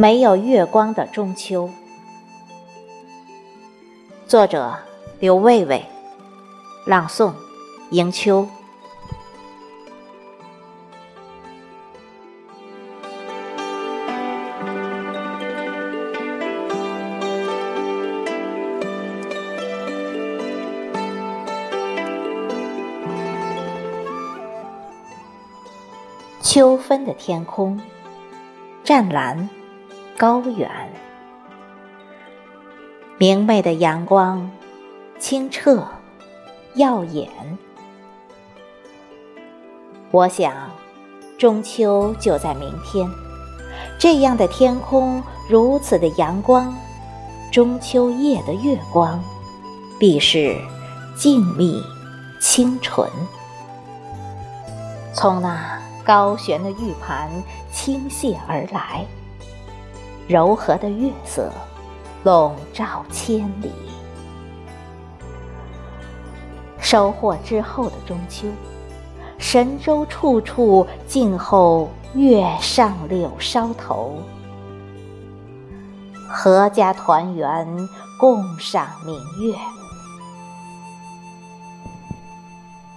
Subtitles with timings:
[0.00, 1.68] 没有月光的中秋，
[4.26, 4.74] 作者
[5.18, 5.84] 刘卫卫，
[6.86, 7.34] 朗诵
[7.90, 8.48] 迎秋。
[26.40, 27.78] 秋分的天空，
[28.82, 29.59] 湛蓝。
[30.20, 30.70] 高远，
[33.16, 34.50] 明媚的阳光，
[35.18, 35.82] 清澈，
[36.74, 37.30] 耀眼。
[40.10, 40.52] 我想，
[41.38, 43.10] 中秋就在明天。
[43.98, 46.76] 这样的天空，如此的阳光，
[47.50, 49.24] 中秋夜的月光，
[49.98, 50.54] 必是
[51.16, 51.82] 静谧
[52.38, 53.10] 清纯。
[55.14, 57.30] 从那高悬的玉盘
[57.72, 59.06] 倾泻而来。
[60.30, 61.50] 柔和的月色
[62.22, 63.72] 笼罩千里，
[66.78, 68.46] 收获之后的中秋，
[69.38, 74.22] 神州处处静候月上柳梢头，
[76.30, 77.66] 阖家团圆
[78.16, 79.58] 共赏明月。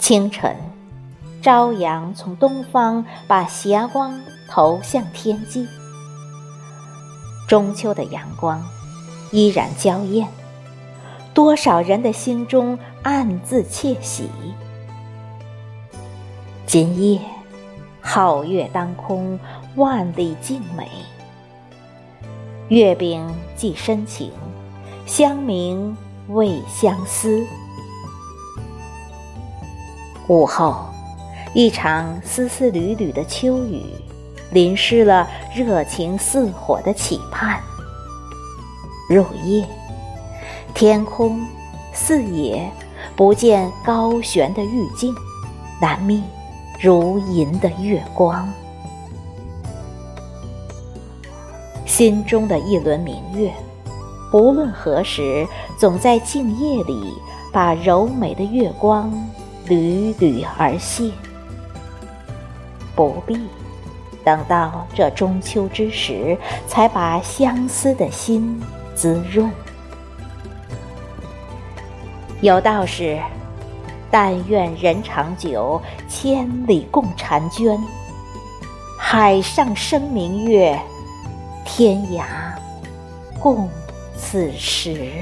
[0.00, 0.56] 清晨，
[1.40, 5.68] 朝阳从东方把霞光投向天际。
[7.50, 8.64] 中秋的阳光
[9.32, 10.28] 依然娇艳，
[11.34, 14.30] 多少人的心中暗自窃喜。
[16.64, 17.20] 今夜
[18.04, 19.36] 皓月当空，
[19.74, 20.88] 万里静美。
[22.68, 24.30] 月饼寄深情，
[25.04, 25.92] 香茗
[26.28, 27.44] 慰相思。
[30.28, 30.84] 午后，
[31.52, 33.82] 一场丝丝缕缕的秋雨。
[34.50, 37.60] 淋湿了热情似火的期盼。
[39.08, 39.66] 入夜，
[40.74, 41.44] 天空
[41.92, 42.70] 四野
[43.16, 45.14] 不见高悬的玉镜，
[45.80, 46.22] 难觅
[46.80, 48.48] 如银的月光。
[51.84, 53.52] 心中的一轮明月，
[54.30, 55.46] 不论何时，
[55.76, 57.12] 总在静夜里
[57.52, 59.12] 把柔美的月光
[59.66, 61.10] 缕缕而泻。
[62.94, 63.36] 不必。
[64.24, 66.36] 等到这中秋之时，
[66.66, 68.60] 才把相思的心
[68.94, 69.50] 滋润。
[72.40, 73.18] 有道是
[74.10, 77.78] ：“但愿人长久，千里共婵娟。
[78.98, 80.78] 海上生明月，
[81.64, 82.24] 天涯
[83.38, 83.68] 共
[84.16, 85.12] 此时。”